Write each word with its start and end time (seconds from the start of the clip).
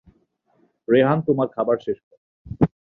রেহান 0.87 1.19
তোমার 1.27 1.47
খাবার 1.55 1.77
শেষ 1.85 1.97
কর। 1.99 2.17